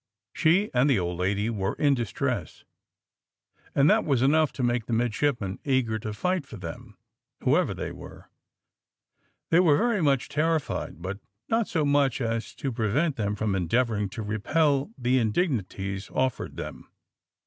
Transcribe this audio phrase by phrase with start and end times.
[0.33, 2.63] She and the old lady were in distress,
[3.75, 6.97] and that was enough to make the midshipmen eager to fight for them,
[7.41, 8.31] whoever they were.
[9.51, 11.19] They were very much terrified, but
[11.49, 16.57] not so much so as to prevent them from endeavouring to repel the indignities offered
[16.57, 16.89] them.